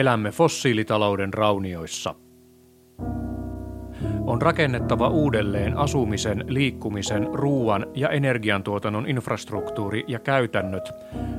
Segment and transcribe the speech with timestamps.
[0.00, 2.14] Elämme fossiilitalouden raunioissa.
[4.26, 10.92] On rakennettava uudelleen asumisen, liikkumisen, ruuan ja energiantuotannon infrastruktuuri ja käytännöt,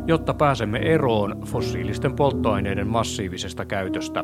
[0.07, 4.23] jotta pääsemme eroon fossiilisten polttoaineiden massiivisesta käytöstä.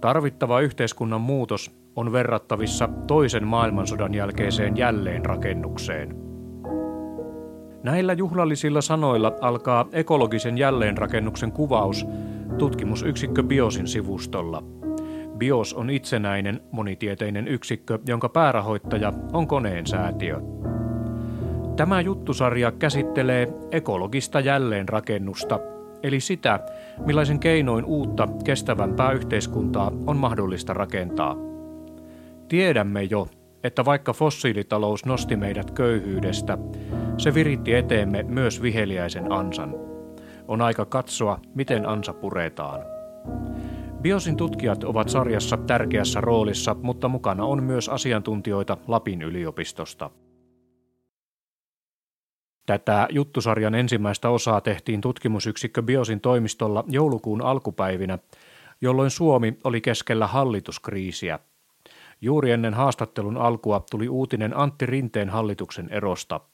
[0.00, 6.16] Tarvittava yhteiskunnan muutos on verrattavissa toisen maailmansodan jälkeiseen jälleenrakennukseen.
[7.82, 12.06] Näillä juhlallisilla sanoilla alkaa ekologisen jälleenrakennuksen kuvaus
[12.58, 14.62] tutkimusyksikkö BIOSin sivustolla.
[15.38, 20.40] BIOS on itsenäinen monitieteinen yksikkö, jonka päärahoittaja on koneen säätiö.
[21.76, 25.60] Tämä juttusarja käsittelee ekologista jälleenrakennusta,
[26.02, 26.60] eli sitä,
[27.06, 31.36] millaisen keinoin uutta, kestävämpää yhteiskuntaa on mahdollista rakentaa.
[32.48, 33.28] Tiedämme jo,
[33.64, 36.58] että vaikka fossiilitalous nosti meidät köyhyydestä,
[37.18, 39.91] se viritti eteemme myös viheliäisen ansan.
[40.48, 42.80] On aika katsoa, miten ansa puretaan.
[44.02, 50.10] Biosin tutkijat ovat sarjassa tärkeässä roolissa, mutta mukana on myös asiantuntijoita Lapin yliopistosta.
[52.66, 58.18] Tätä juttusarjan ensimmäistä osaa tehtiin tutkimusyksikkö Biosin toimistolla joulukuun alkupäivinä,
[58.80, 61.38] jolloin Suomi oli keskellä hallituskriisiä.
[62.20, 66.40] Juuri ennen haastattelun alkua tuli uutinen Antti Rinteen hallituksen erosta–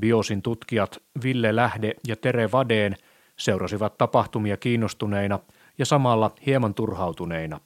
[0.00, 2.96] Biosin tutkijat Ville Lähde ja Tere Vadeen
[3.36, 5.38] seurasivat tapahtumia kiinnostuneina
[5.78, 7.60] ja samalla hieman turhautuneina.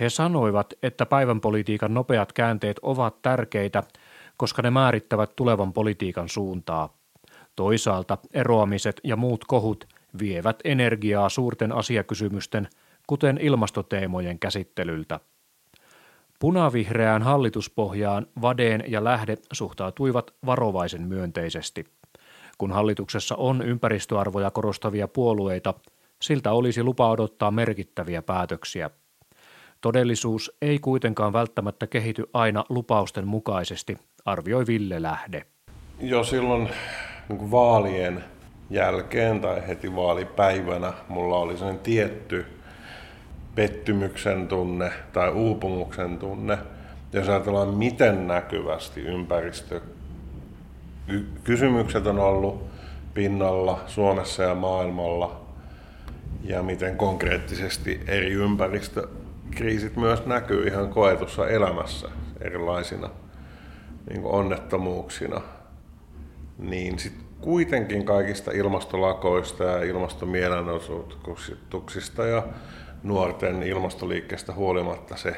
[0.00, 3.82] He sanoivat, että päivän politiikan nopeat käänteet ovat tärkeitä,
[4.36, 6.96] koska ne määrittävät tulevan politiikan suuntaa.
[7.56, 9.88] Toisaalta eroamiset ja muut kohut
[10.18, 12.68] vievät energiaa suurten asiakysymysten,
[13.06, 15.20] kuten ilmastoteemojen käsittelyltä.
[16.40, 21.84] Punavihreään hallituspohjaan Vadeen ja Lähde suhtautuivat varovaisen myönteisesti.
[22.58, 25.74] Kun hallituksessa on ympäristöarvoja korostavia puolueita,
[26.22, 28.90] siltä olisi lupa odottaa merkittäviä päätöksiä.
[29.80, 35.46] Todellisuus ei kuitenkaan välttämättä kehity aina lupausten mukaisesti, arvioi Ville Lähde.
[36.00, 36.68] Jo silloin
[37.28, 38.24] niin vaalien
[38.70, 42.46] jälkeen tai heti vaalipäivänä mulla oli sellainen tietty
[43.60, 46.58] pettymyksen tunne tai uupumuksen tunne,
[47.12, 49.80] jos ajatellaan miten näkyvästi ympäristö
[51.44, 52.64] kysymykset on ollut
[53.14, 55.40] pinnalla Suomessa ja maailmalla
[56.44, 62.08] ja miten konkreettisesti eri ympäristökriisit myös näkyy ihan koetussa elämässä
[62.40, 63.10] erilaisina
[64.10, 65.40] niin onnettomuuksina,
[66.58, 72.42] niin sitten kuitenkin kaikista ilmastolakoista ja ilmastomielenosoituksista ja
[73.02, 75.36] nuorten ilmastoliikkeestä huolimatta se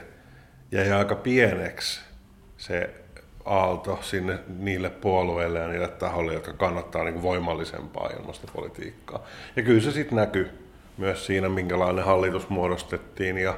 [0.73, 2.01] jäi aika pieneksi
[2.57, 2.91] se
[3.45, 9.23] aalto sinne niille puolueille ja niille tahoille, jotka kannattaa niin voimallisempaa ilmastopolitiikkaa.
[9.57, 10.51] Ja kyllä se sitten näkyy
[10.97, 13.55] myös siinä, minkälainen hallitus muodostettiin ja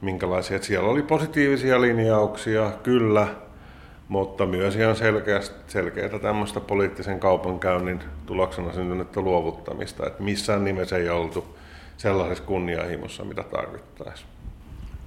[0.00, 0.56] minkälaisia.
[0.56, 3.28] Että siellä oli positiivisia linjauksia, kyllä,
[4.08, 4.96] mutta myös ihan
[5.66, 11.57] selkeää tämmöistä poliittisen kaupankäynnin tuloksena syntynyttä luovuttamista, että missään nimessä ei oltu
[11.98, 14.28] sellaisessa kunnianhimossa, mitä tarvittaisiin.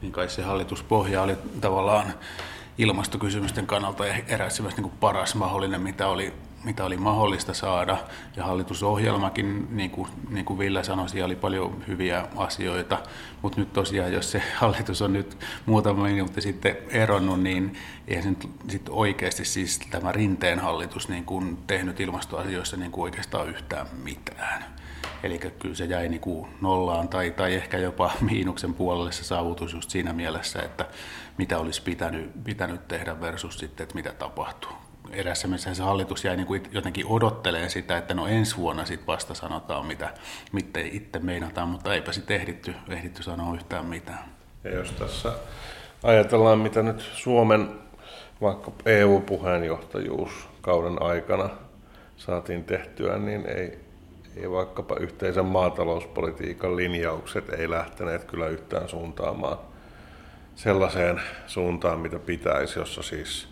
[0.02, 2.14] Niin kai se hallituspohja oli tavallaan
[2.78, 7.98] ilmastokysymysten kannalta eräs niin paras mahdollinen, mitä oli, mitä oli mahdollista saada.
[8.36, 12.98] Ja hallitusohjelmakin, niin kuin, niin kuin Ville sanoi, siellä oli paljon hyviä asioita.
[13.42, 17.78] Mutta nyt tosiaan, jos se hallitus on nyt muutama minuutti sitten eronnut, niin
[18.08, 23.04] eihän se nyt sit oikeasti siis tämä Rinteen hallitus niin kuin tehnyt ilmastoasioissa niin kuin
[23.04, 24.81] oikeastaan yhtään mitään.
[25.24, 29.74] Eli kyllä se jäi niin kuin nollaan tai, tai ehkä jopa miinuksen puolelle se saavutus
[29.74, 30.86] just siinä mielessä, että
[31.38, 34.72] mitä olisi pitänyt, pitänyt tehdä versus sitten, että mitä tapahtuu.
[35.12, 39.08] Erässä mielessä se hallitus jäi niin kuin jotenkin odottelee sitä, että no ensi vuonna sitten
[39.08, 40.14] vasta sanotaan, mitä,
[40.52, 44.26] mitä itse meinataan, mutta eipä sitten ehditty, ehditty sanoa yhtään mitään.
[44.64, 45.34] Ja jos tässä
[46.04, 47.70] ajatellaan, mitä nyt Suomen
[48.42, 51.50] vaikka EU-puheenjohtajuus kauden aikana
[52.18, 53.80] saatiin tehtyä, niin ei,
[54.36, 59.58] ja vaikkapa yhteisen maatalouspolitiikan linjaukset ei lähteneet kyllä yhtään suuntaamaan
[60.56, 63.48] sellaiseen suuntaan, mitä pitäisi, jossa siis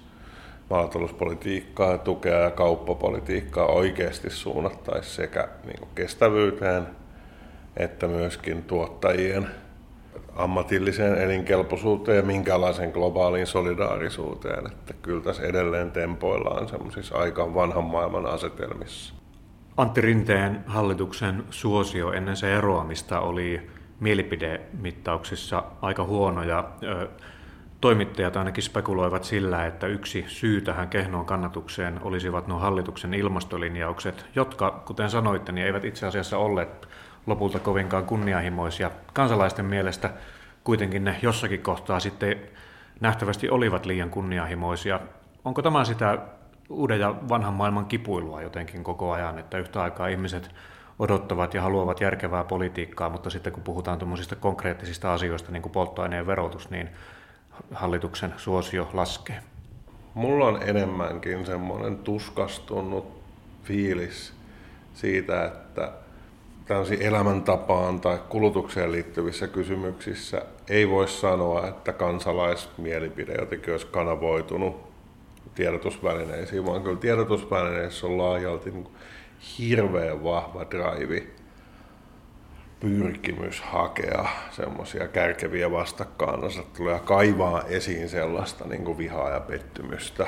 [0.70, 6.88] maatalouspolitiikkaa, tukea ja kauppapolitiikkaa oikeasti suunnattaisiin sekä niin kestävyyteen
[7.78, 9.48] että myöskin tuottajien
[10.36, 14.66] ammatilliseen elinkelpoisuuteen ja minkälaiseen globaaliin solidaarisuuteen.
[14.66, 19.19] Että kyllä tässä edelleen tempoillaan semmoisissa aika vanhan maailman asetelmissa.
[19.80, 26.70] Antti Rinteen hallituksen suosio ennen se eroamista oli mielipidemittauksissa aika huono ja
[27.82, 34.84] toimittajat ainakin spekuloivat sillä, että yksi syy tähän kehnoon kannatukseen olisivat nuo hallituksen ilmastolinjaukset, jotka,
[34.86, 36.88] kuten sanoitte, niin eivät itse asiassa olleet
[37.28, 38.92] lopulta kovinkaan kunnianhimoisia.
[39.14, 40.10] Kansalaisten mielestä
[40.64, 42.38] kuitenkin ne jossakin kohtaa sitten
[43.02, 45.00] nähtävästi olivat liian kunnianhimoisia.
[45.46, 46.18] Onko tämä sitä
[46.70, 50.50] uuden ja vanhan maailman kipuilua jotenkin koko ajan, että yhtä aikaa ihmiset
[51.00, 56.28] odottavat ja haluavat järkevää politiikkaa, mutta sitten kun puhutaan tuommoisista konkreettisista asioista, niin kuin polttoaineen
[56.28, 56.90] verotus, niin
[57.74, 59.40] hallituksen suosio laskee?
[60.14, 63.22] Mulla on enemmänkin semmoinen tuskastunut
[63.64, 64.34] fiilis
[64.94, 65.92] siitä, että
[66.66, 74.89] tämmöisiin elämäntapaan tai kulutukseen liittyvissä kysymyksissä ei voi sanoa, että kansalaismielipide jotenkin olisi kanavoitunut
[75.56, 78.88] tiedotusvälineisiin, vaan kyllä tiedotusvälineissä on laajalti niin
[79.60, 81.28] hirveän vahva drive
[82.80, 90.28] pyrkimys hakea semmoisia kärkeviä vastakkainasetteluja ja kaivaa esiin sellaista niin kuin vihaa ja pettymystä.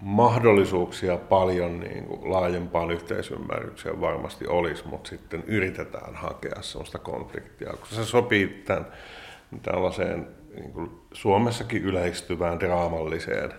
[0.00, 7.88] Mahdollisuuksia paljon niin kuin laajempaan yhteisymmärrykseen varmasti olisi, mutta sitten yritetään hakea sellaista konfliktia, kun
[7.88, 8.86] se sopii tämän,
[9.62, 13.52] tällaiseen niin kuin Suomessakin yleistyvään draamalliseen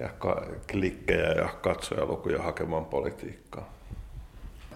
[0.00, 0.08] ja
[0.70, 3.82] klikkejä ja katsojalukuja hakemaan politiikkaa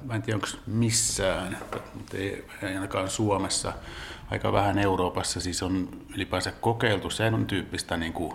[0.02, 1.58] mä en tiedä onko missään,
[1.94, 3.72] mutta ei ainakaan Suomessa,
[4.30, 8.32] aika vähän Euroopassa siis on ylipäänsä kokeiltu sen tyyppistä niin kuin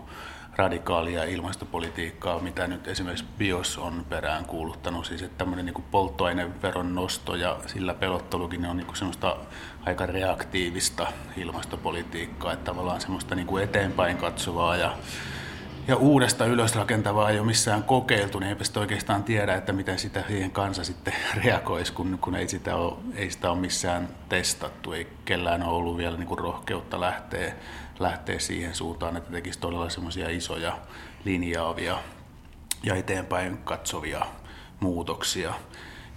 [0.55, 5.05] radikaalia ilmastopolitiikkaa, mitä nyt esimerkiksi BIOS on perään kuuluttanut.
[5.05, 9.37] Siis että tämmöinen niin polttoaineveron nosto ja sillä pelottelukin on niin kuin semmoista
[9.85, 11.07] aika reaktiivista
[11.37, 14.97] ilmastopolitiikkaa, että tavallaan semmoista niin kuin eteenpäin katsovaa ja
[15.87, 20.23] ja uudesta ylösrakentavaa ei ole missään kokeiltu, niin eipä sitä oikeastaan tiedä, että miten sitä
[20.27, 21.13] siihen kansa sitten
[21.43, 24.91] reagoisi, kun, kun ei, sitä ole, ei sitä ole missään testattu.
[24.91, 27.53] Ei kellään ole ollut vielä niin kuin rohkeutta lähteä,
[27.99, 30.77] lähteä siihen suuntaan, että tekisi todella semmoisia isoja
[31.25, 31.97] linjaavia
[32.83, 34.25] ja eteenpäin katsovia
[34.79, 35.53] muutoksia.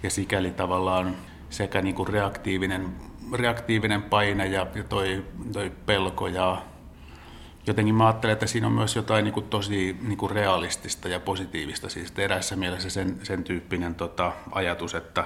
[0.03, 1.15] Ja sikäli tavallaan
[1.49, 2.95] sekä niin kuin reaktiivinen,
[3.33, 6.61] reaktiivinen paine ja, ja toi, toi pelko ja
[7.67, 11.19] jotenkin mä ajattelen, että siinä on myös jotain niin kuin tosi niin kuin realistista ja
[11.19, 11.89] positiivista.
[11.89, 15.25] Siis erässä mielessä sen, sen tyyppinen tota, ajatus, että,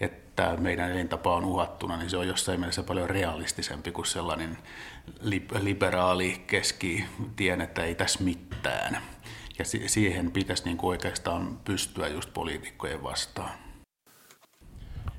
[0.00, 4.58] että meidän elintapa on uhattuna, niin se on jossain mielessä paljon realistisempi kuin sellainen
[5.60, 8.98] liberaali keskitien, että ei tässä mitään.
[9.58, 13.50] Ja siihen pitäisi niin kuin oikeastaan pystyä just poliitikkojen vastaan.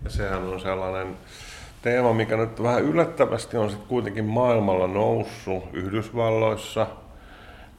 [0.03, 1.17] Ja sehän on sellainen
[1.81, 6.87] teema, mikä nyt vähän yllättävästi on sitten kuitenkin maailmalla noussut Yhdysvalloissa,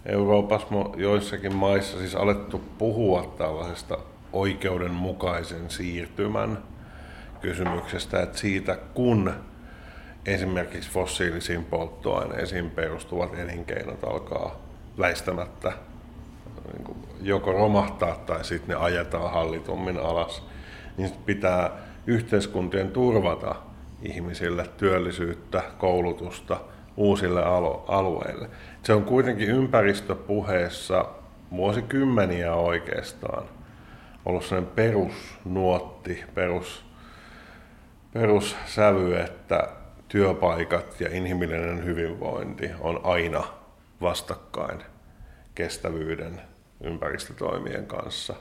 [0.06, 0.66] Euroopassa,
[0.96, 3.98] joissakin maissa siis alettu puhua tällaisesta
[4.32, 6.58] oikeudenmukaisen siirtymän
[7.40, 9.32] kysymyksestä, että siitä kun
[10.26, 14.56] esimerkiksi fossiilisiin polttoaineisiin perustuvat elinkeinot alkaa
[14.98, 15.72] väistämättä
[16.72, 20.42] niin joko romahtaa tai sitten ne ajetaan hallitummin alas,
[20.96, 21.70] niin pitää
[22.06, 23.54] yhteiskuntien turvata
[24.02, 26.60] ihmisille työllisyyttä, koulutusta
[26.96, 27.42] uusille
[27.88, 28.50] alueille.
[28.82, 31.04] Se on kuitenkin ympäristöpuheessa
[31.50, 33.44] vuosikymmeniä oikeastaan
[34.24, 36.84] ollut sellainen perusnuotti, perus,
[38.12, 39.68] perussävy, että
[40.08, 43.44] työpaikat ja inhimillinen hyvinvointi on aina
[44.00, 44.82] vastakkain
[45.54, 46.40] kestävyyden
[46.80, 48.34] ympäristötoimien kanssa.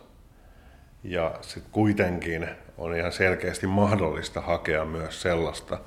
[1.04, 5.80] Ja sitten kuitenkin on ihan selkeästi mahdollista hakea myös sellaista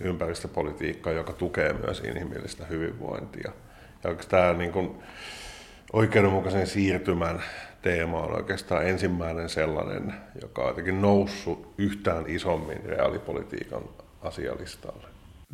[0.00, 3.52] ympäristöpolitiikkaa, joka tukee myös inhimillistä hyvinvointia.
[4.04, 5.02] Ja tämä niin kuin
[5.92, 7.42] oikeudenmukaisen siirtymän
[7.82, 13.82] teema on oikeastaan ensimmäinen sellainen, joka on jotenkin noussut yhtään isommin reaalipolitiikan
[14.22, 15.06] asialistalle.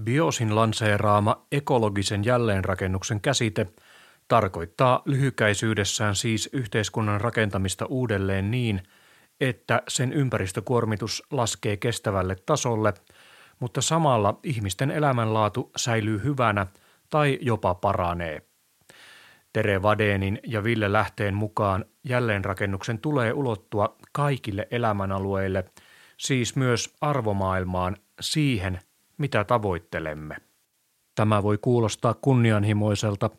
[0.05, 3.67] Biosin lanseeraama ekologisen jälleenrakennuksen käsite
[4.29, 8.83] tarkoittaa lyhykäisyydessään siis yhteiskunnan rakentamista uudelleen niin–
[9.41, 12.95] että sen ympäristökuormitus laskee kestävälle tasolle,
[13.61, 16.67] mutta samalla ihmisten elämänlaatu säilyy hyvänä
[17.11, 18.43] tai jopa paranee.
[19.53, 25.65] Tere Vadenin ja Ville Lähteen mukaan jälleenrakennuksen tulee ulottua kaikille elämänalueille,
[26.17, 28.81] siis myös arvomaailmaan siihen,
[29.19, 30.37] mitä tavoittelemme.
[31.15, 33.31] Tämä voi kuulostaa kunnianhimoiselta,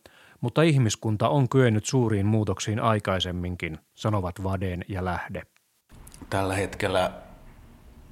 [0.41, 5.41] mutta ihmiskunta on kyennyt suuriin muutoksiin aikaisemminkin, sanovat Vaden ja Lähde.
[6.29, 7.11] Tällä hetkellä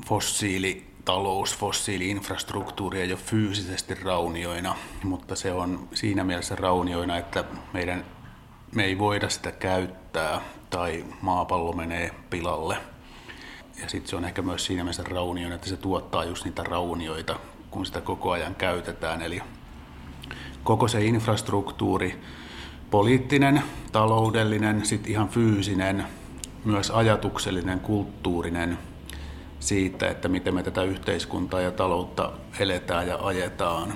[0.06, 7.44] fossiilitalous, fossiiliinfrastruktuuri ei ole fyysisesti raunioina, mutta se on siinä mielessä raunioina, että
[7.74, 8.06] meidän,
[8.76, 12.78] me ei voida sitä käyttää tai maapallo menee pilalle.
[13.82, 17.40] Ja sitten se on ehkä myös siinä mielessä raunioina, että se tuottaa just niitä raunioita,
[17.72, 19.22] kun sitä koko ajan käytetään.
[19.22, 19.42] Eli
[20.64, 22.22] koko se infrastruktuuri,
[22.92, 26.08] poliittinen, taloudellinen, sitten ihan fyysinen,
[26.66, 28.78] myös ajatuksellinen, kulttuurinen
[29.60, 33.94] siitä, että miten me tätä yhteiskuntaa ja taloutta eletään ja ajetaan,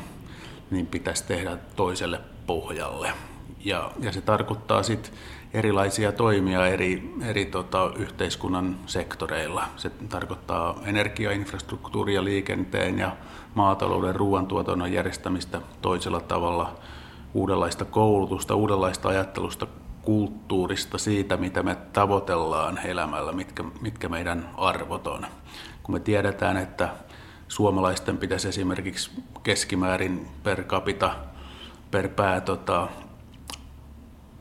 [0.72, 3.12] niin pitäisi tehdä toiselle pohjalle.
[3.66, 5.14] Ja, ja se tarkoittaa sitten
[5.54, 9.66] erilaisia toimia eri, eri tota, yhteiskunnan sektoreilla.
[9.76, 13.16] Se tarkoittaa energiainfrastruktuuria, liikenteen ja
[13.56, 16.76] maatalouden ruoantuotannon järjestämistä toisella tavalla,
[17.34, 19.68] uudenlaista koulutusta, uudenlaista ajattelusta,
[20.02, 25.26] kulttuurista, siitä mitä me tavoitellaan elämällä, mitkä, mitkä meidän arvot on.
[25.84, 26.90] Kun me tiedetään, että
[27.48, 29.12] suomalaisten pitäisi esimerkiksi
[29.44, 31.16] keskimäärin per capita
[31.92, 32.88] per pää tota,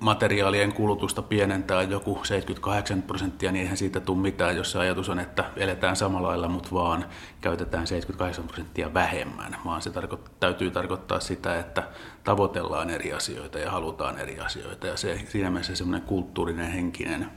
[0.01, 5.19] materiaalien kulutusta pienentää joku 78 prosenttia, niin eihän siitä tule mitään, jos se ajatus on,
[5.19, 7.05] että eletään samalla lailla, mutta vaan
[7.41, 11.83] käytetään 78 prosenttia vähemmän, vaan se tarko- täytyy tarkoittaa sitä, että
[12.25, 14.87] tavoitellaan eri asioita ja halutaan eri asioita.
[14.87, 17.31] Ja se, siinä mielessä semmoinen kulttuurinen, henkinen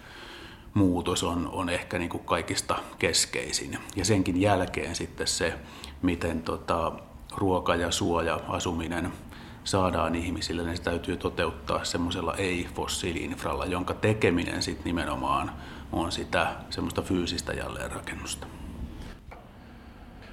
[0.73, 3.77] muutos on, on ehkä niin kuin kaikista keskeisin.
[3.95, 5.53] Ja senkin jälkeen sitten se,
[6.01, 6.91] miten tota,
[7.37, 9.11] ruoka ja suoja, asuminen–
[9.71, 15.51] saadaan ihmisille, niin se täytyy toteuttaa semmoisella ei-fossiili-infralla, jonka tekeminen sitten nimenomaan
[15.91, 18.47] on sitä semmoista fyysistä jälleenrakennusta.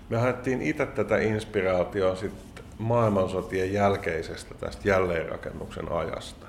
[0.08, 6.46] Me haettiin itse tätä inspiraatioa sitten maailmansotien jälkeisestä tästä jälleenrakennuksen ajasta.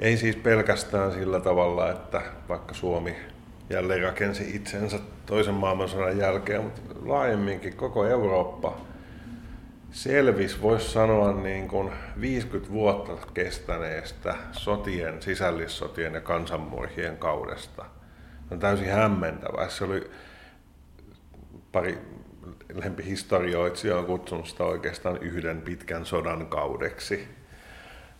[0.00, 3.16] Ei siis pelkästään sillä tavalla, että vaikka Suomi
[3.70, 8.76] jälleen rakensi itsensä toisen maailmansodan jälkeen, mutta laajemminkin koko Eurooppa–
[9.90, 17.84] selvis, voisi sanoa niin kuin 50 vuotta kestäneestä sotien, sisällissotien ja kansanmurhien kaudesta.
[18.48, 19.68] Se on täysin hämmentävää.
[19.68, 20.10] Se oli
[21.72, 21.98] pari
[22.74, 27.28] lempihistorioitsijaa on kutsunut sitä oikeastaan yhden pitkän sodan kaudeksi,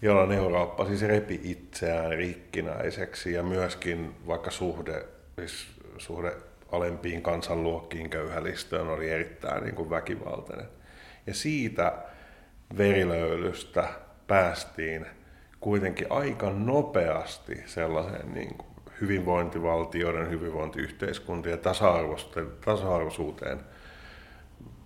[0.02, 5.04] jolloin Eurooppa siis repi itseään rikkinäiseksi ja myöskin vaikka suhde,
[5.38, 5.66] siis
[5.98, 6.36] suhde
[6.72, 10.77] alempiin kansanluokkiin köyhälistöön oli erittäin niin kuin väkivaltainen.
[11.28, 11.92] Ja siitä
[12.78, 13.88] verilöylystä
[14.26, 15.06] päästiin
[15.60, 18.68] kuitenkin aika nopeasti sellaiseen niin kuin
[19.00, 21.58] hyvinvointivaltioiden, hyvinvointiyhteiskuntien
[22.64, 23.60] tasa-arvoisuuteen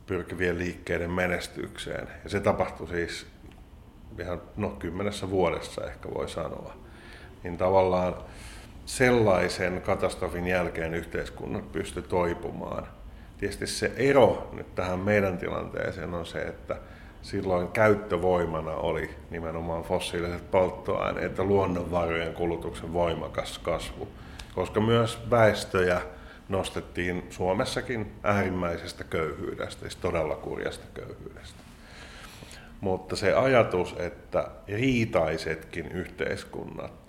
[0.07, 2.09] pyrkivien liikkeiden menestykseen.
[2.25, 3.27] Ja se tapahtui siis
[4.19, 6.77] ihan no, kymmenessä vuodessa ehkä voi sanoa.
[7.43, 8.15] Niin tavallaan
[8.87, 12.87] sellaisen katastrofin jälkeen yhteiskunnat pysty toipumaan–
[13.43, 16.77] Tietysti se ero nyt tähän meidän tilanteeseen on se, että
[17.23, 24.09] silloin käyttövoimana oli nimenomaan fossiiliset polttoaineet ja luonnonvarojen kulutuksen voimakas kasvu,
[24.55, 26.01] koska myös väestöjä
[26.49, 31.59] nostettiin Suomessakin äärimmäisestä köyhyydestä, siis todella kurjasta köyhyydestä.
[32.81, 37.02] Mutta se ajatus, että riitaisetkin yhteiskunnat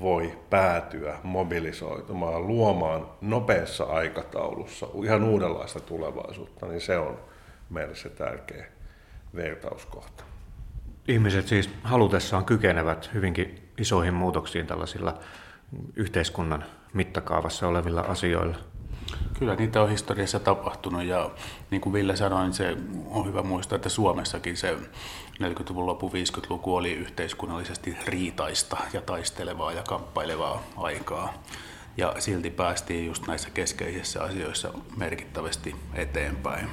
[0.00, 7.18] voi päätyä mobilisoitumaan, luomaan nopeassa aikataulussa ihan uudenlaista tulevaisuutta, niin se on
[7.70, 8.66] meille se tärkeä
[9.34, 10.24] vertauskohta.
[11.08, 15.18] Ihmiset siis halutessaan kykenevät hyvinkin isoihin muutoksiin tällaisilla
[15.96, 18.56] yhteiskunnan mittakaavassa olevilla asioilla.
[19.38, 21.30] Kyllä niitä on historiassa tapahtunut ja
[21.70, 22.76] niin kuin Ville sanoi, niin se
[23.06, 24.76] on hyvä muistaa, että Suomessakin se
[25.42, 31.34] 40-luvun loppu 50-luku oli yhteiskunnallisesti riitaista ja taistelevaa ja kamppailevaa aikaa.
[31.96, 36.68] Ja silti päästiin just näissä keskeisissä asioissa merkittävästi eteenpäin.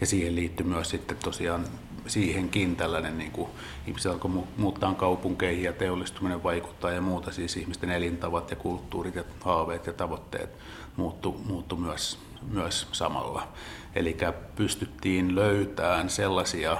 [0.00, 1.64] Ja siihen liittyy myös sitten tosiaan
[2.06, 3.50] siihenkin tällainen, niin kuin
[3.86, 9.24] ihmiset alkoi muuttaa kaupunkeihin ja teollistuminen vaikuttaa ja muuta, siis ihmisten elintavat ja kulttuurit ja
[9.40, 10.50] haaveet ja tavoitteet
[10.96, 12.18] muuttu, muuttu myös,
[12.50, 13.48] myös samalla.
[13.94, 14.16] Eli
[14.56, 16.76] pystyttiin löytämään sellaisia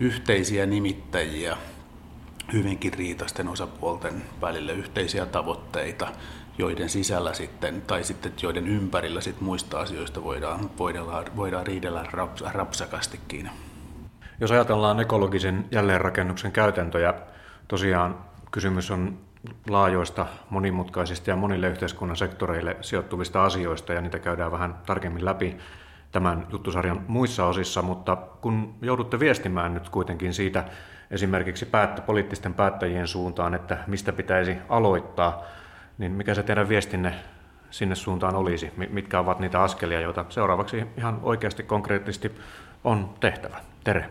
[0.00, 1.56] yhteisiä nimittäjiä
[2.52, 6.08] hyvinkin riitasten osapuolten välille yhteisiä tavoitteita,
[6.58, 12.44] joiden sisällä sitten, tai sitten joiden ympärillä sitten muista asioista voidaan, voidaan, voidaan riidellä raps,
[12.52, 13.50] rapsakastikin.
[14.40, 17.14] Jos ajatellaan ekologisen jälleenrakennuksen käytäntöjä,
[17.68, 18.18] tosiaan
[18.50, 19.18] kysymys on
[19.68, 25.56] laajoista, monimutkaisista ja monille yhteiskunnan sektoreille sijoittuvista asioista ja niitä käydään vähän tarkemmin läpi
[26.16, 30.64] tämän juttusarjan muissa osissa, mutta kun joudutte viestimään nyt kuitenkin siitä
[31.10, 35.42] esimerkiksi päättä, poliittisten päättäjien suuntaan, että mistä pitäisi aloittaa,
[35.98, 37.14] niin mikä se teidän viestinne
[37.70, 38.72] sinne suuntaan olisi?
[38.90, 42.32] Mitkä ovat niitä askelia, joita seuraavaksi ihan oikeasti konkreettisesti
[42.84, 43.56] on tehtävä?
[43.84, 44.10] Tere.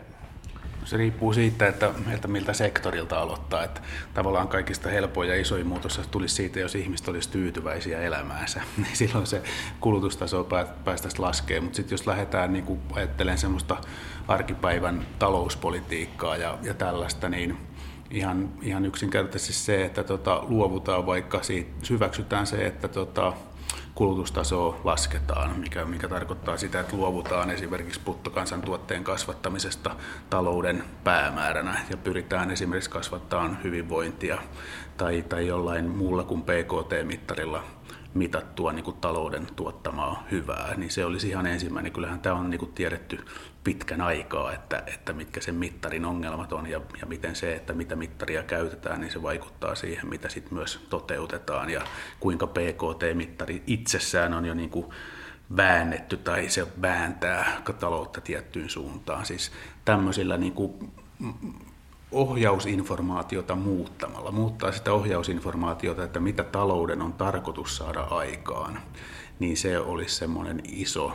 [0.86, 3.63] Se riippuu siitä, että, että miltä sektorilta aloittaa.
[3.63, 3.82] Että
[4.13, 8.62] tavallaan kaikista helpoin ja isoin muutos tulisi siitä, jos ihmiset olisi tyytyväisiä elämäänsä.
[8.77, 9.42] Niin silloin se
[9.80, 10.48] kulutustaso
[10.86, 11.63] päästäisiin laskemaan.
[11.63, 13.77] Mutta sitten jos lähdetään niin kuin ajattelemaan semmoista
[14.27, 17.58] arkipäivän talouspolitiikkaa ja, ja tällaista, niin
[18.12, 23.34] ihan, ihan yksinkertaisesti se, että tota, luovutaan vaikka siitä, hyväksytään se, että tota,
[23.96, 29.96] kulutustasoa lasketaan, mikä, mikä tarkoittaa sitä, että luovutaan esimerkiksi bruttokansantuotteen kasvattamisesta
[30.30, 34.38] talouden päämääränä ja pyritään esimerkiksi kasvattamaan hyvinvointia
[34.98, 37.64] tai, tai jollain muulla kuin PKT-mittarilla
[38.15, 41.91] mitattua niin kuin talouden tuottamaa hyvää, niin se olisi ihan ensimmäinen.
[41.91, 43.25] Kyllähän tämä on niin kuin tiedetty
[43.63, 47.95] pitkän aikaa, että, että mitkä sen mittarin ongelmat on ja, ja miten se, että mitä
[47.95, 51.81] mittaria käytetään, niin se vaikuttaa siihen, mitä sitten myös toteutetaan ja
[52.19, 54.86] kuinka PKT-mittari itsessään on jo niin kuin
[55.57, 59.25] väännetty tai se vääntää taloutta tiettyyn suuntaan.
[59.25, 59.51] Siis
[59.86, 60.91] tämmöisillä niin kuin
[62.15, 68.79] ohjausinformaatiota muuttamalla, muuttaa sitä ohjausinformaatiota, että mitä talouden on tarkoitus saada aikaan,
[69.39, 71.12] niin se olisi semmoinen iso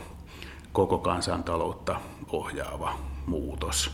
[0.73, 1.95] koko kansantaloutta
[2.27, 3.91] ohjaava muutos,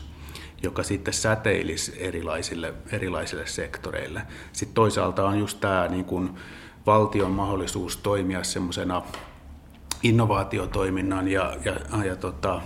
[0.62, 4.22] joka sitten säteilisi erilaisille, erilaisille sektoreille.
[4.52, 6.30] Sitten toisaalta on just tämä niin kuin
[6.86, 9.02] valtion mahdollisuus toimia semmoisena
[10.02, 12.60] innovaatiotoiminnan ja, ja, ja tota,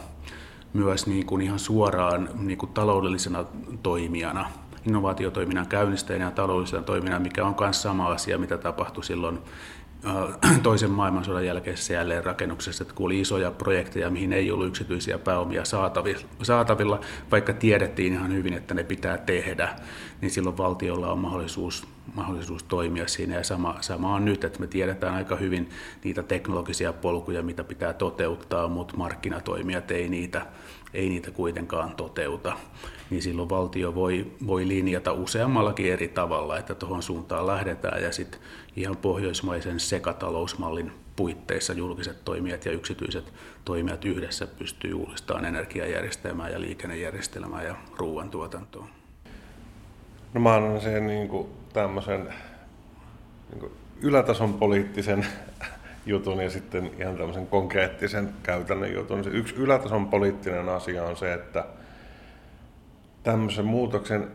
[0.72, 3.44] myös niin kuin ihan suoraan niin kuin taloudellisena
[3.82, 4.50] toimijana,
[4.86, 9.38] innovaatiotoiminnan käynnistäjänä ja taloudellisena toimijana, mikä on myös sama asia, mitä tapahtui silloin
[10.62, 15.62] toisen maailmansodan jälkeisessä jälleenrakennuksessa, että kun oli isoja projekteja, mihin ei ollut yksityisiä pääomia
[16.42, 19.68] saatavilla, vaikka tiedettiin ihan hyvin, että ne pitää tehdä,
[20.20, 23.34] niin silloin valtiolla on mahdollisuus, mahdollisuus toimia siinä.
[23.34, 25.70] Ja sama, sama on nyt, että me tiedetään aika hyvin
[26.04, 30.46] niitä teknologisia polkuja, mitä pitää toteuttaa, mutta markkinatoimijat ei niitä,
[30.94, 32.56] ei niitä kuitenkaan toteuta.
[33.12, 38.40] Niin silloin valtio voi, voi linjata useammallakin eri tavalla, että tuohon suuntaan lähdetään ja sitten
[38.76, 43.32] ihan pohjoismaisen sekatalousmallin puitteissa julkiset toimijat ja yksityiset
[43.64, 48.88] toimijat yhdessä pystyy uudistamaan energiajärjestelmää ja liikennejärjestelmää ja ruoantuotantoa.
[50.34, 52.34] No mä annan sen niin kuin, tämmöisen
[53.50, 53.72] niin kuin
[54.02, 55.26] ylätason poliittisen
[56.06, 59.24] jutun ja sitten ihan tämmöisen konkreettisen käytännön jutun.
[59.24, 61.64] Se yksi ylätason poliittinen asia on se, että
[63.22, 64.30] tämmöisen muutoksen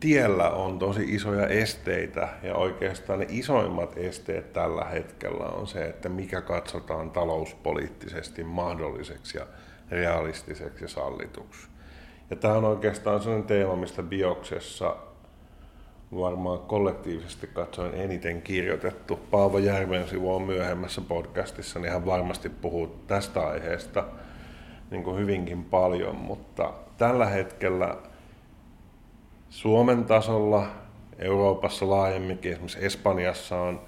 [0.00, 6.08] tiellä on tosi isoja esteitä ja oikeastaan ne isoimmat esteet tällä hetkellä on se, että
[6.08, 9.46] mikä katsotaan talouspoliittisesti mahdolliseksi ja
[9.90, 11.68] realistiseksi ja sallituksi.
[12.30, 14.96] Ja tämä on oikeastaan sellainen teema, mistä bioksessa
[16.16, 19.20] varmaan kollektiivisesti katsoen eniten kirjoitettu.
[19.30, 19.58] Paavo
[20.10, 24.04] sivu on myöhemmässä podcastissa, niin hän varmasti puhuu tästä aiheesta
[24.90, 27.96] niin kuin hyvinkin paljon, mutta tällä hetkellä
[29.50, 30.66] Suomen tasolla,
[31.18, 33.80] Euroopassa laajemminkin, esimerkiksi Espanjassa on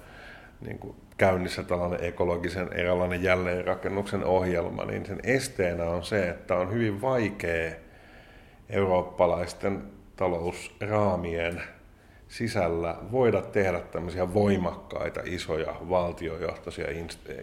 [0.61, 6.71] niin kuin käynnissä tällainen ekologisen eräänlainen jälleenrakennuksen ohjelma, niin sen esteenä on se, että on
[6.71, 7.71] hyvin vaikea
[8.69, 9.83] eurooppalaisten
[10.15, 11.61] talousraamien
[12.27, 16.87] sisällä voida tehdä tämmöisiä voimakkaita, isoja valtiojohtoisia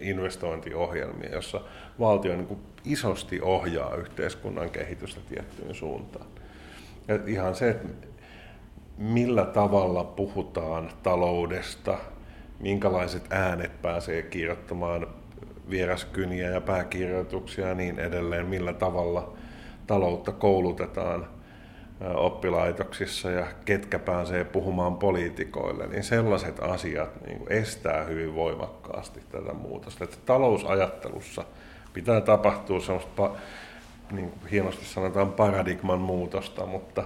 [0.01, 1.61] investointiohjelmia, jossa
[1.99, 6.25] valtio niin isosti ohjaa yhteiskunnan kehitystä tiettyyn suuntaan.
[7.07, 8.07] Ja ihan se, että
[8.97, 11.97] millä tavalla puhutaan taloudesta,
[12.59, 15.07] minkälaiset äänet pääsee kirjoittamaan
[15.69, 19.33] vieraskyniä ja pääkirjoituksia ja niin edelleen, millä tavalla
[19.87, 21.27] taloutta koulutetaan–
[22.15, 30.03] oppilaitoksissa ja ketkä pääsee puhumaan poliitikoille, niin sellaiset asiat niin estää hyvin voimakkaasti tätä muutosta.
[30.03, 31.45] Että talousajattelussa
[31.93, 33.31] pitää tapahtua sellaista,
[34.11, 37.03] niin kuin hienosti sanotaan, paradigman muutosta, mutta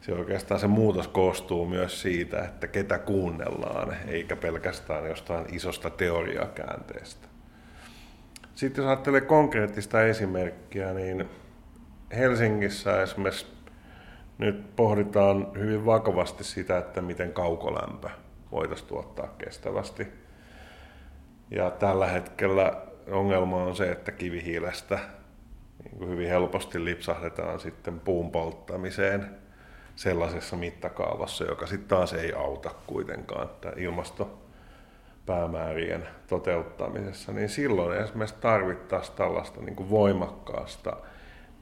[0.00, 7.28] se oikeastaan se muutos koostuu myös siitä, että ketä kuunnellaan, eikä pelkästään jostain isosta teoriakäänteestä.
[8.54, 11.28] Sitten jos ajattelee konkreettista esimerkkiä, niin
[12.16, 13.46] Helsingissä esimerkiksi
[14.38, 18.08] nyt pohditaan hyvin vakavasti sitä, että miten kaukolämpö
[18.52, 20.06] voitaisiin tuottaa kestävästi.
[21.50, 24.98] Ja tällä hetkellä ongelma on se, että kivihiilestä
[25.92, 29.30] niin hyvin helposti lipsahdetaan sitten puun polttamiseen
[29.96, 34.38] sellaisessa mittakaavassa, joka sitten taas ei auta kuitenkaan ilmasto
[35.26, 40.96] päämäärien toteuttamisessa, niin silloin esimerkiksi tarvittaisiin tällaista niin kuin voimakkaasta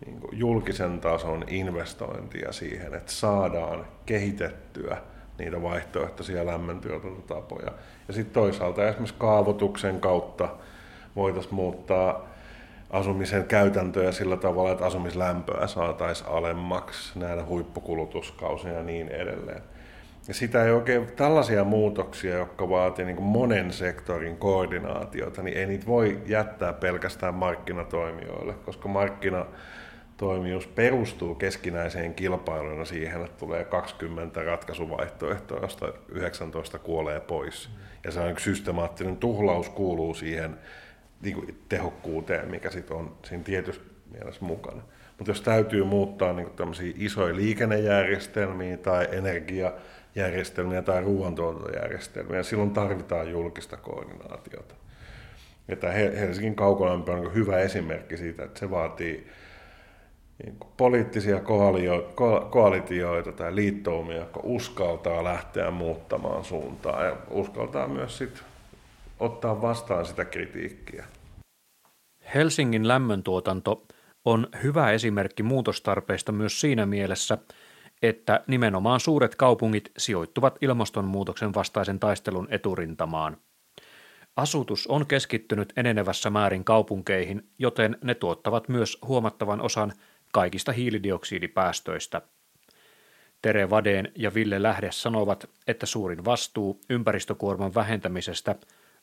[0.07, 4.97] niin kuin julkisen tason investointia siihen, että saadaan kehitettyä
[5.39, 7.73] niitä vaihtoehtoisia lämmöntuotantotapoja.
[8.09, 10.49] Ja sitten toisaalta esimerkiksi kaavoituksen kautta
[11.17, 12.34] voitaisiin muuttaa
[12.95, 19.63] asumisen käytäntöjä sillä tavalla, että asumislämpöä saataisiin alemmaksi näillä huippukulutuskausina ja niin edelleen.
[20.29, 25.87] Ja sitä ei oikein, tällaisia muutoksia, jotka vaatii niin monen sektorin koordinaatiota, niin ei niitä
[25.87, 35.93] voi jättää pelkästään markkinatoimijoille, koska markkinatoimijuus perustuu keskinäiseen kilpailuun siihen, että tulee 20 ratkaisuvaihtoehtoa, josta
[36.09, 37.71] 19 kuolee pois.
[38.05, 40.59] Ja se on systemaattinen tuhlaus kuuluu siihen
[41.25, 43.83] niin kuin tehokkuuteen, mikä sitten on siinä tietyssä
[44.13, 44.83] mielessä mukana.
[45.19, 53.77] Mutta jos täytyy muuttaa niin tämmöisiä isoja liikennejärjestelmiä tai energiajärjestelmiä tai ruoantuotantojärjestelmiä, silloin tarvitaan julkista
[53.77, 54.75] koordinaatiota.
[55.69, 59.27] Ja tämä Helsingin kaukolämpö on niin hyvä esimerkki siitä, että se vaatii
[60.45, 61.41] niin poliittisia
[62.51, 68.43] koalitioita tai liittoumia, jotka uskaltaa lähteä muuttamaan suuntaa ja uskaltaa myös sit
[69.25, 71.05] ottaa vastaan sitä kritiikkiä.
[72.35, 73.87] Helsingin lämmöntuotanto
[74.25, 77.39] on hyvä esimerkki muutostarpeista myös siinä mielessä,
[78.03, 83.37] että nimenomaan suuret kaupungit sijoittuvat ilmastonmuutoksen vastaisen taistelun eturintamaan.
[84.37, 89.93] Asutus on keskittynyt enenevässä määrin kaupunkeihin, joten ne tuottavat myös huomattavan osan
[90.33, 92.23] kaikista hiilidioksidipäästöistä.
[93.43, 98.55] Tere Vadeen ja Ville Lähde sanovat, että suurin vastuu ympäristökuorman vähentämisestä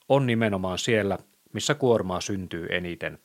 [0.10, 1.18] on nimenomaan siellä,
[1.54, 3.20] missä kuormaa syntyy eniten.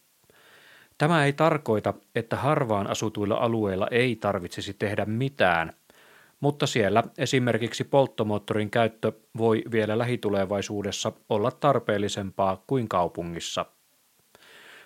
[0.99, 5.73] Tämä ei tarkoita, että harvaan asutuilla alueilla ei tarvitsisi tehdä mitään,
[6.41, 13.67] mutta siellä esimerkiksi polttomoottorin käyttö voi vielä lähitulevaisuudessa olla tarpeellisempaa kuin kaupungissa.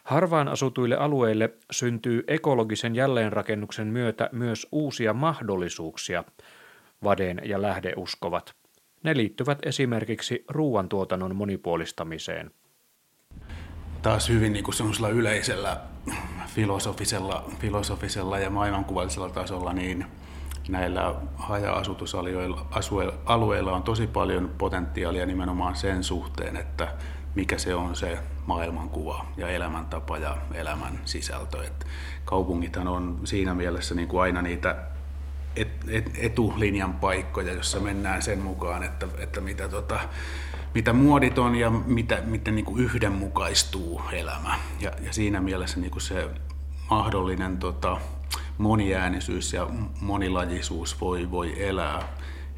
[0.05, 6.25] Harvaan asutuille alueille syntyy ekologisen jälleenrakennuksen myötä myös uusia mahdollisuuksia,
[7.05, 8.60] Vaden ja Lähde uskovat.
[9.05, 12.51] Ne liittyvät esimerkiksi ruoantuotannon monipuolistamiseen.
[14.03, 14.75] Taas hyvin niin kuin
[15.13, 15.81] yleisellä
[16.47, 20.07] filosofisella, filosofisella ja maailmankuvallisella tasolla, niin
[20.69, 26.95] näillä haja-asutusalueilla on tosi paljon potentiaalia nimenomaan sen suhteen, että
[27.35, 31.65] mikä se on se maailmankuva ja elämäntapa ja elämän sisältö.
[31.65, 31.87] Et
[32.25, 34.77] kaupungithan on siinä mielessä niin kuin aina niitä
[35.57, 40.01] et, et, etulinjan paikkoja, jossa mennään sen mukaan, että, että mitä, tota,
[40.75, 44.59] mitä muodit on ja mitä, miten niin kuin yhdenmukaistuu elämä.
[44.81, 46.29] Ja, ja siinä mielessä niin kuin se
[46.91, 48.01] mahdollinen tota,
[48.59, 49.67] moniäänisyys ja
[50.01, 52.09] monilajisuus voi, voi elää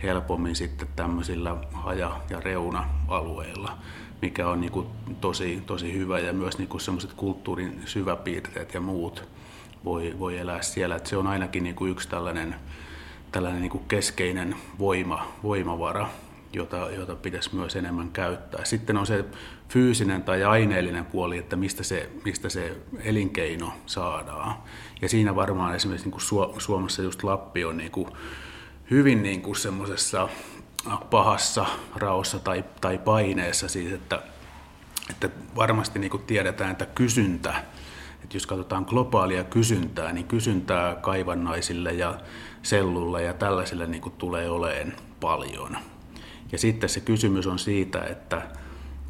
[0.03, 3.79] helpommin sitten tämmöisillä haja- ja reuna-alueilla,
[4.23, 4.87] mikä on niin kuin
[5.21, 9.29] tosi, tosi hyvä ja myös niin kuin semmoiset kulttuurin syväpiirteet ja muut
[9.85, 10.97] voi, voi elää siellä.
[10.97, 12.55] Et se on ainakin niin kuin yksi tällainen,
[13.33, 16.09] tällainen niin kuin keskeinen voima, voimavara,
[16.53, 18.65] jota, jota pitäisi myös enemmän käyttää.
[18.65, 19.25] Sitten on se
[19.69, 24.55] fyysinen tai aineellinen puoli, että mistä se, mistä se elinkeino saadaan.
[25.03, 28.09] Ja siinä varmaan esimerkiksi niin kuin Suomessa just Lappi on niin kuin
[28.91, 30.29] hyvin niin kuin semmoisessa
[31.11, 31.67] pahassa
[31.97, 34.23] raossa tai, tai paineessa siis, että,
[35.11, 37.65] että varmasti niin kuin tiedetään, että kysyntä
[38.23, 42.21] että jos katsotaan globaalia kysyntää, niin kysyntää kaivannaisille ja
[42.63, 45.77] sellulle ja tällaisille niin kuin tulee oleen paljon.
[46.53, 48.43] Ja sitten se kysymys on siitä, että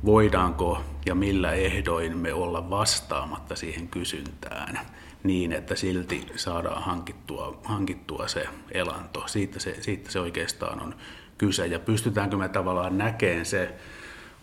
[0.05, 4.81] voidaanko ja millä ehdoin me olla vastaamatta siihen kysyntään
[5.22, 9.22] niin, että silti saadaan hankittua, hankittua se elanto.
[9.27, 10.94] Siitä se, siitä se oikeastaan on
[11.38, 11.66] kyse.
[11.66, 13.75] Ja pystytäänkö me tavallaan näkemään se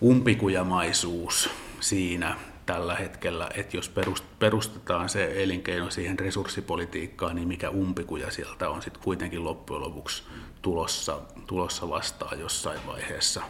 [0.01, 2.35] umpikujamaisuus siinä
[2.73, 3.91] tällä hetkellä, että jos
[4.39, 10.23] perustetaan se elinkeino siihen resurssipolitiikkaan, niin mikä umpikuja sieltä on sitten kuitenkin loppujen lopuksi
[10.61, 13.41] tulossa, tulossa vastaan jossain vaiheessa.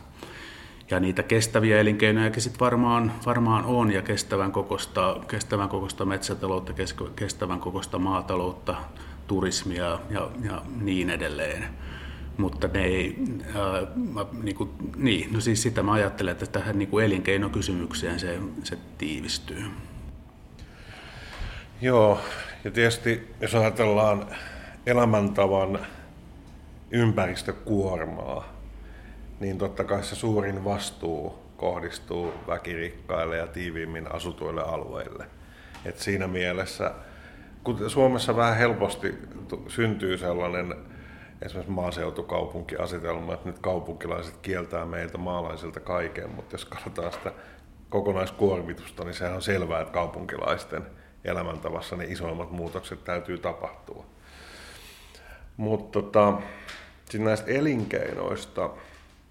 [0.90, 6.74] Ja niitä kestäviä elinkeinoja sitten varmaan, varmaan on, ja kestävän kokosta, kestävän kokosta metsätaloutta,
[7.16, 8.76] kestävän kokosta maataloutta,
[9.28, 11.66] turismia ja, ja niin edelleen
[12.40, 13.16] mutta ne ei,
[13.56, 18.20] ää, mä, niin, kuin, niin, no siis sitä mä ajattelen, että tähän niin kuin elinkeinokysymykseen
[18.20, 19.64] se, se tiivistyy.
[21.82, 22.20] Joo,
[22.64, 24.26] ja tietysti jos ajatellaan
[24.86, 25.80] elämäntavan
[26.92, 28.54] ympäristökuormaa,
[29.40, 35.26] niin totta kai se suurin vastuu kohdistuu väkirikkaille ja tiiviimmin asutuille alueille.
[35.86, 36.92] Et siinä mielessä,
[37.64, 39.16] kun Suomessa vähän helposti
[39.68, 40.76] syntyy sellainen
[41.42, 47.32] esimerkiksi maaseutukaupunkiasetelma, että nyt kaupunkilaiset kieltää meiltä maalaisilta kaiken, mutta jos katsotaan sitä
[47.90, 50.86] kokonaiskuormitusta, niin sehän on selvää, että kaupunkilaisten
[51.26, 54.06] elämäntavassa ne isoimmat muutokset täytyy tapahtua.
[55.58, 56.34] Mutta tota,
[57.06, 58.70] sitten näistä elinkeinoista,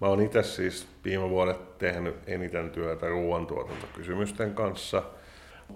[0.01, 5.03] mä oon itse siis viime vuodet tehnyt eniten työtä ruoantuotantokysymysten kanssa.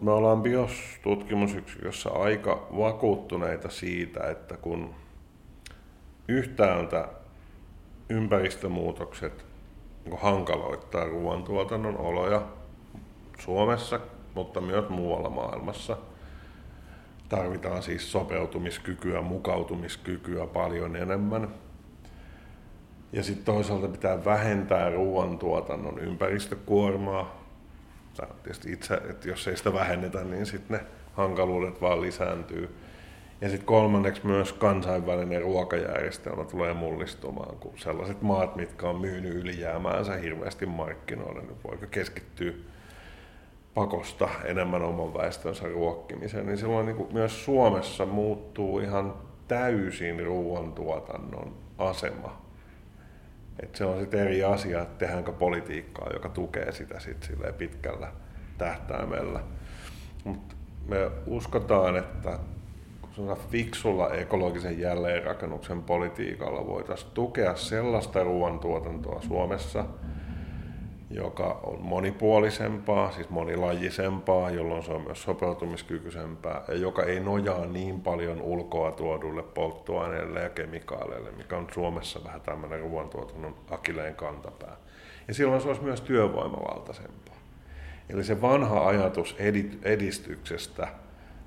[0.02, 4.96] Me ollaan BIOS-tutkimusyksikössä aika vakuuttuneita siitä, että kun
[6.28, 7.08] yhtäältä
[8.10, 9.46] ympäristömuutokset
[10.06, 12.42] niin hankaloittaa ruoantuotannon oloja
[13.40, 14.00] Suomessa,
[14.36, 15.98] mutta myös muualla maailmassa.
[17.30, 21.48] Tarvitaan siis sopeutumiskykyä, mukautumiskykyä paljon enemmän.
[23.12, 27.44] Ja sitten toisaalta pitää vähentää ruoantuotannon ympäristökuormaa.
[28.18, 32.76] Tämä tietysti itse, että jos ei sitä vähennetä, niin sitten ne hankaluudet vaan lisääntyy.
[33.44, 40.14] Ja sitten kolmanneksi myös kansainvälinen ruokajärjestelmä tulee mullistumaan, kun sellaiset maat, mitkä on myynyt ylijäämäänsä
[40.14, 42.54] hirveästi markkinoille, niin voiko keskittyä
[43.74, 49.14] pakosta enemmän oman väestönsä ruokkimiseen, niin silloin niin kuin myös Suomessa muuttuu ihan
[49.48, 52.42] täysin ruoantuotannon asema.
[53.64, 58.12] Et se on sitten eri asia, että tehdäänkö politiikkaa, joka tukee sitä sit pitkällä
[58.58, 59.40] tähtäimellä.
[60.24, 60.56] Mutta
[60.88, 62.40] me uskotaan, että
[63.50, 69.86] fiksulla ekologisen jälleenrakennuksen politiikalla voitaisiin tukea sellaista ruoantuotantoa Suomessa,
[71.10, 78.02] joka on monipuolisempaa, siis monilajisempaa, jolloin se on myös sopeutumiskykyisempää ja joka ei nojaa niin
[78.02, 84.78] paljon ulkoa tuodulle polttoaineille ja kemikaaleille, mikä on Suomessa vähän tämmöinen ruoantuotannon akileen kantapää.
[85.28, 87.38] Ja silloin se olisi myös työvoimavaltaisempaa.
[88.10, 89.36] Eli se vanha ajatus
[89.84, 90.88] edistyksestä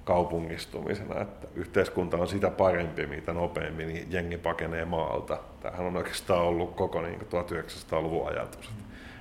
[0.06, 5.38] kaupungistumisena, että yhteiskunta on sitä parempi, mitä nopeammin niin jengi pakenee maalta.
[5.60, 8.70] Tämähän on oikeastaan ollut koko niin 1900-luvun ajatus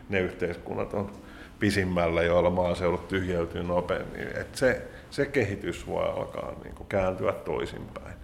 [0.09, 1.11] ne yhteiskunnat on
[1.59, 4.27] pisimmällä, joilla maaseudut tyhjeytyy nopeammin.
[4.35, 8.15] Et se, se kehitys voi alkaa niin kuin kääntyä toisinpäin.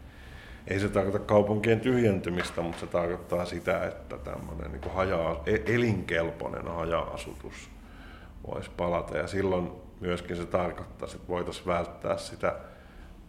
[0.68, 6.68] Ei se tarkoita kaupunkien tyhjentymistä, mutta se tarkoittaa sitä, että tämmöinen niin haja, e-, elinkelpoinen
[6.68, 7.70] haja-asutus
[8.48, 9.18] voisi palata.
[9.18, 9.72] Ja silloin
[10.02, 12.56] myöskin se tarkoittaa, että voitaisiin välttää sitä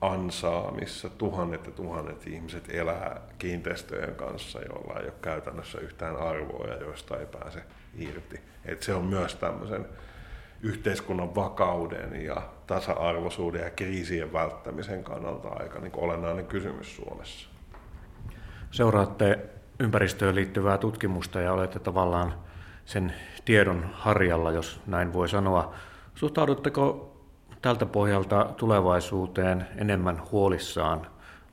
[0.00, 6.66] ansaa, missä tuhannet ja tuhannet ihmiset elää kiinteistöjen kanssa, joilla ei ole käytännössä yhtään arvoa
[6.66, 7.62] ja joista ei pääse
[7.98, 8.40] irti.
[8.64, 9.86] Et se on myös tämmöisen
[10.62, 17.48] yhteiskunnan vakauden ja tasa-arvoisuuden ja kriisien välttämisen kannalta aika niin olennainen kysymys Suomessa.
[18.70, 19.38] Seuraatte
[19.78, 22.34] ympäristöön liittyvää tutkimusta ja olette tavallaan
[22.84, 25.74] sen tiedon harjalla, jos näin voi sanoa.
[26.14, 27.12] Suhtaudutteko
[27.62, 31.06] tältä pohjalta tulevaisuuteen enemmän huolissaan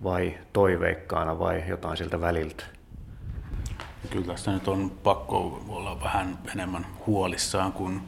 [0.03, 2.63] vai toiveikkaana vai jotain siltä väliltä?
[4.09, 8.01] Kyllä tässä nyt on pakko olla vähän enemmän huolissaan kuin,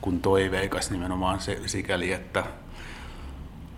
[0.00, 2.44] kuin toiveikas nimenomaan se, sikäli, että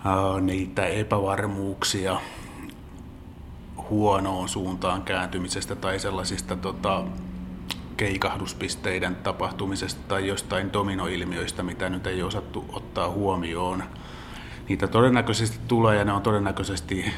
[0.04, 2.20] ää, niitä epävarmuuksia
[3.90, 7.04] huonoon suuntaan kääntymisestä tai sellaisista tota,
[7.96, 13.82] keikahduspisteiden tapahtumisesta tai jostain dominoilmiöistä, mitä nyt ei osattu ottaa huomioon.
[14.68, 17.12] Niitä todennäköisesti tulee ja ne on todennäköisesti,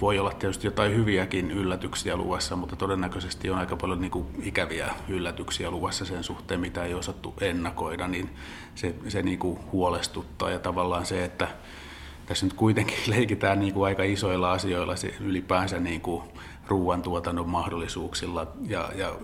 [0.00, 4.94] voi olla tietysti jotain hyviäkin yllätyksiä luvassa, mutta todennäköisesti on aika paljon niin kuin ikäviä
[5.08, 8.30] yllätyksiä luvassa sen suhteen, mitä ei osattu ennakoida, niin
[8.74, 11.48] se, se niin kuin huolestuttaa ja tavallaan se, että
[12.26, 16.22] tässä nyt kuitenkin leikitään niin kuin aika isoilla asioilla ylipäänsä niin kuin
[16.68, 19.14] ruoantuotannon mahdollisuuksilla ja, ja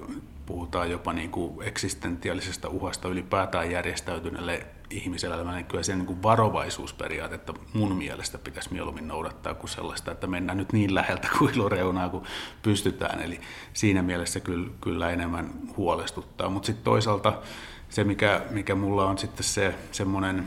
[0.51, 7.55] puhutaan jopa niin kuin eksistentiaalisesta uhasta ylipäätään järjestäytyneelle ihmiselämälle, niin kyllä se niin kuin varovaisuusperiaatetta
[7.75, 12.25] mun mielestä pitäisi mieluummin noudattaa kuin sellaista, että mennään nyt niin läheltä kuilureunaa kuin
[12.63, 13.23] pystytään.
[13.23, 13.41] Eli
[13.73, 16.49] siinä mielessä kyllä, kyllä enemmän huolestuttaa.
[16.49, 17.43] Mutta sitten toisaalta
[17.89, 20.47] se, mikä, mikä mulla on sitten se semmoinen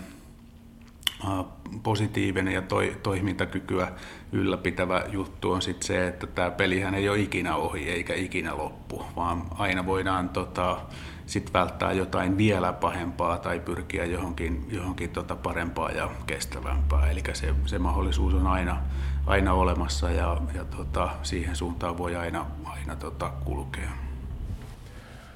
[1.84, 3.88] positiivinen ja toi, toimintakykyä
[4.32, 9.06] ylläpitävä juttu on sitten se, että tämä pelihän ei ole ikinä ohi eikä ikinä loppu,
[9.16, 10.78] vaan aina voidaan tota,
[11.26, 17.10] sit välttää jotain vielä pahempaa tai pyrkiä johonkin, johonkin tota parempaa ja kestävämpää.
[17.10, 18.78] Eli se, se mahdollisuus on aina,
[19.26, 23.90] aina olemassa ja, ja tota, siihen suuntaan voi aina, aina tota kulkea.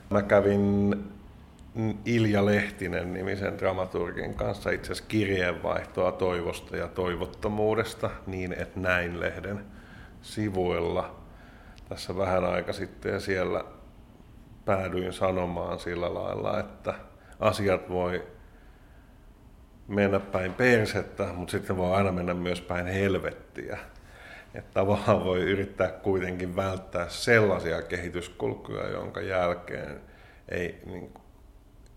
[0.10, 0.96] Mä kävin
[2.06, 9.66] Ilja Lehtinen nimisen dramaturgin kanssa itse asiassa kirjeenvaihtoa toivosta ja toivottomuudesta niin, että näin lehden
[10.22, 11.16] sivuilla
[11.90, 13.66] tässä vähän aika sitten ja siellä
[14.66, 16.94] päädyin sanomaan sillä lailla, että
[17.40, 18.28] asiat voi
[19.88, 23.78] mennä päin persettä, mutta sitten voi aina mennä myös päin helvettiä.
[24.56, 30.02] Että tavallaan voi yrittää kuitenkin välttää sellaisia kehityskulkuja, jonka jälkeen
[30.50, 31.14] ei, niin,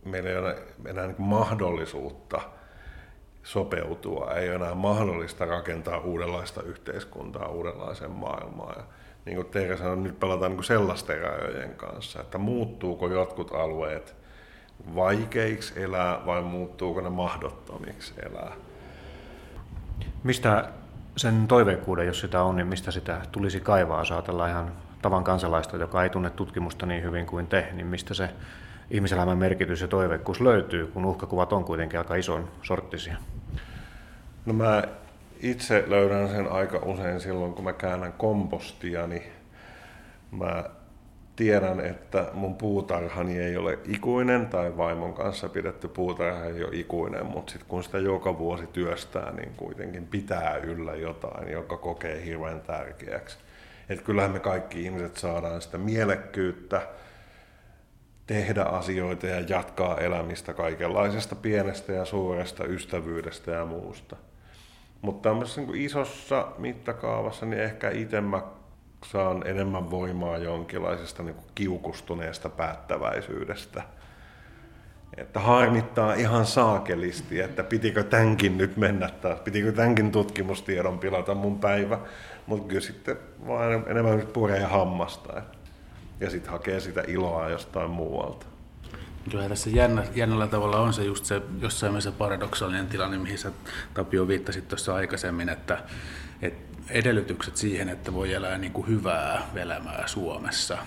[0.05, 2.41] meillä ei ole enää niin mahdollisuutta
[3.43, 8.75] sopeutua, ei ole enää mahdollista rakentaa uudenlaista yhteiskuntaa, uudenlaiseen maailmaan.
[8.77, 8.85] Ja
[9.25, 14.17] niin kuin Teija sanoi, nyt pelataan niin sellaisten rajojen kanssa, että muuttuuko jotkut alueet
[14.95, 18.53] vaikeiksi elää vai muuttuuko ne mahdottomiksi elää.
[20.23, 20.69] Mistä
[21.17, 24.13] sen toiveikkuuden, jos sitä on, niin mistä sitä tulisi kaivaa, jos
[24.49, 28.31] ihan tavan kansalaista, joka ei tunne tutkimusta niin hyvin kuin te, niin mistä se
[28.91, 33.17] ihmiselämän merkitys ja toiveikkuus löytyy, kun uhkakuvat on kuitenkin aika ison sorttisia?
[34.47, 34.83] No mä
[35.41, 39.23] itse löydän sen aika usein silloin, kun mä käännän kompostia, niin
[40.31, 40.65] mä
[41.37, 47.27] tiedän, että mun puutarhani ei ole ikuinen tai vaimon kanssa pidetty puutarha ei ole ikuinen,
[47.27, 52.61] mutta sitten kun sitä joka vuosi työstää, niin kuitenkin pitää yllä jotain, joka kokee hirveän
[52.61, 53.39] tärkeäksi.
[53.89, 56.83] Että kyllähän me kaikki ihmiset saadaan sitä mielekkyyttä,
[58.31, 64.17] tehdä asioita ja jatkaa elämistä kaikenlaisesta pienestä ja suuresta ystävyydestä ja muusta.
[65.03, 68.43] Mutta tämmöisessä niin isossa mittakaavassa niin ehkä itse mä
[69.05, 73.83] saan enemmän voimaa jonkinlaisesta niin kiukustuneesta päättäväisyydestä.
[75.17, 81.59] Että harmittaa ihan saakelisti, että pitikö tämänkin nyt mennä taas, pitikö tämänkin tutkimustiedon pilata mun
[81.59, 81.99] päivä,
[82.47, 83.17] mutta kyllä sitten
[83.47, 85.43] vaan enemmän puree hammasta
[86.21, 88.47] ja sitten hakee sitä iloa jostain muualta.
[89.31, 93.53] Kyllä tässä jännä, jännällä tavalla on se just se jossain mielessä paradoksaalinen tilanne, mihin sä
[93.95, 95.79] Tapio viittasit tuossa aikaisemmin, että,
[96.43, 100.79] että edellytykset siihen, että voi elää niin kuin hyvää elämää Suomessa,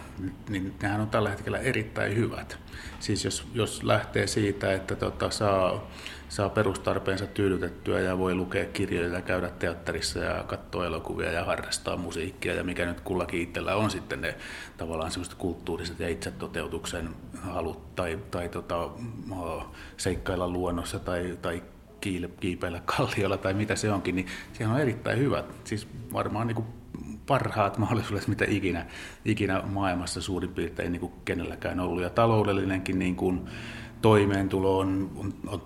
[0.49, 2.57] niin nehän on tällä hetkellä erittäin hyvät.
[2.99, 5.87] Siis jos, jos lähtee siitä, että tota, saa,
[6.33, 11.97] saa perustarpeensa tyydytettyä ja voi lukea kirjoja ja käydä teatterissa ja katsoa elokuvia ja harrastaa
[11.97, 14.35] musiikkia ja mikä nyt kullakin itsellä on sitten ne
[14.77, 17.09] tavallaan semmoiset kulttuuriset ja itsetoteutuksen
[17.41, 18.89] halut tai, tai tota,
[19.97, 21.63] seikkailla luonnossa tai, tai
[22.39, 26.67] kiipeillä kalliolla tai mitä se onkin, niin siellä on erittäin hyvät, siis varmaan niin kuin
[27.25, 28.85] parhaat mahdollisuudet, mitä ikinä,
[29.25, 32.03] ikinä maailmassa suurin piirtein niin kuin kenelläkään ollut.
[32.03, 33.47] Ja taloudellinenkin niin kuin
[34.03, 35.61] toimeentulo on, on, on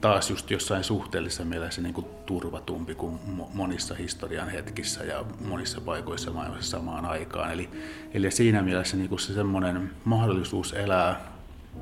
[0.00, 3.18] taas just jossain suhteellisessa mielessä niin kuin turvatumpi kuin
[3.54, 7.52] monissa historian hetkissä ja monissa paikoissa maailmassa samaan aikaan.
[7.52, 7.68] Eli,
[8.14, 11.32] eli siinä mielessä niin kuin se semmoinen mahdollisuus elää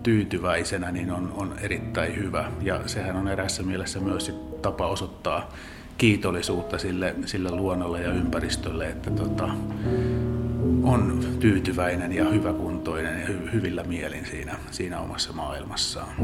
[0.02, 2.50] tyytyväisenä, niin on, on erittäin hyvä.
[2.62, 5.52] Ja sehän on erässä mielessä myös tapa osoittaa
[5.98, 9.48] kiitollisuutta sille, sille luonnolle ja ympäristölle, että tota,
[10.90, 16.14] on tyytyväinen ja hyväkuntoinen ja hy, hyvillä mielin siinä, siinä omassa maailmassaan.